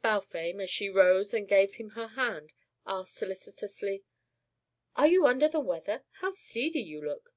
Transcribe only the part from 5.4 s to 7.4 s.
the weather? How seedy you look.